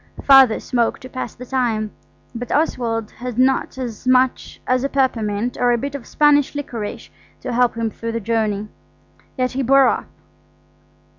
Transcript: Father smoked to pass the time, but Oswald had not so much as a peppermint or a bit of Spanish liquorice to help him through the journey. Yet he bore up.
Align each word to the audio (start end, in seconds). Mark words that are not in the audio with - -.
Father 0.23 0.59
smoked 0.59 1.03
to 1.03 1.09
pass 1.09 1.35
the 1.35 1.45
time, 1.45 1.91
but 2.33 2.51
Oswald 2.51 3.11
had 3.11 3.37
not 3.37 3.71
so 3.75 3.87
much 4.09 4.59
as 4.65 4.83
a 4.83 4.89
peppermint 4.89 5.57
or 5.59 5.71
a 5.71 5.77
bit 5.77 5.93
of 5.93 6.07
Spanish 6.07 6.55
liquorice 6.55 7.11
to 7.41 7.53
help 7.53 7.75
him 7.77 7.91
through 7.91 8.13
the 8.13 8.19
journey. 8.19 8.67
Yet 9.37 9.51
he 9.51 9.61
bore 9.61 9.87
up. 9.87 10.07